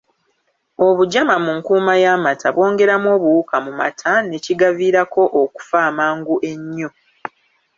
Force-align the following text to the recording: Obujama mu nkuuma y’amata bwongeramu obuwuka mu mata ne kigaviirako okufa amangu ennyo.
Obujama 0.87 1.35
mu 1.45 1.51
nkuuma 1.57 1.93
y’amata 2.03 2.47
bwongeramu 2.55 3.07
obuwuka 3.15 3.55
mu 3.65 3.71
mata 3.79 4.11
ne 4.27 4.37
kigaviirako 4.45 5.21
okufa 5.41 5.77
amangu 5.89 6.35
ennyo. 6.51 6.89